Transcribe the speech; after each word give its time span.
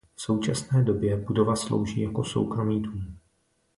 V 0.15 0.21
současné 0.21 0.83
době 0.83 1.17
budova 1.17 1.55
slouží 1.55 2.01
jako 2.01 2.23
soukromý 2.23 2.81
dům. 2.81 3.17